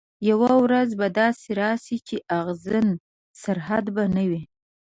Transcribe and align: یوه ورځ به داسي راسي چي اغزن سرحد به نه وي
یوه 0.29 0.51
ورځ 0.63 0.89
به 0.99 1.07
داسي 1.19 1.51
راسي 1.61 1.97
چي 2.07 2.17
اغزن 2.39 2.87
سرحد 3.41 3.85
به 3.95 4.03
نه 4.15 4.23
وي 4.29 4.41